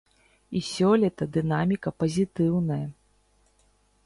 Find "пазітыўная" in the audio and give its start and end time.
2.05-2.83